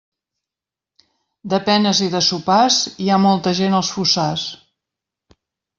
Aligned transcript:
De 1.53 1.59
penes 1.67 2.01
i 2.07 2.09
de 2.15 2.23
sopars, 2.29 2.81
hi 3.05 3.11
ha 3.17 3.23
molta 3.27 3.55
gent 3.61 3.81
als 3.83 3.95
fossars. 3.99 4.49